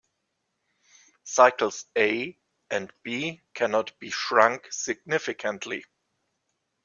[1.25, 2.35] Cycles "a"
[2.71, 5.85] and "b" cannot be shrunk significantly.